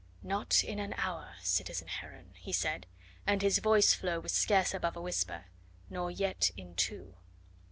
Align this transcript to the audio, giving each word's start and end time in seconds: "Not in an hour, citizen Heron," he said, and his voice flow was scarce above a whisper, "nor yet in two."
"Not 0.23 0.63
in 0.63 0.79
an 0.79 0.93
hour, 0.97 1.35
citizen 1.43 1.87
Heron," 1.87 2.31
he 2.39 2.51
said, 2.51 2.87
and 3.27 3.43
his 3.43 3.59
voice 3.59 3.93
flow 3.93 4.19
was 4.19 4.31
scarce 4.31 4.73
above 4.73 4.95
a 4.95 5.01
whisper, 5.01 5.45
"nor 5.91 6.09
yet 6.09 6.49
in 6.57 6.73
two." 6.73 7.17